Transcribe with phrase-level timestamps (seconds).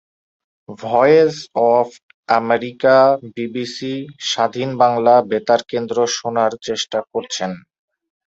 [0.79, 1.35] Voice
[1.71, 1.87] of
[2.39, 2.95] America,
[3.33, 3.95] BBC,
[4.29, 7.51] Swadhin Bangla Betar Kendra শোনার চেষ্টা করছেন।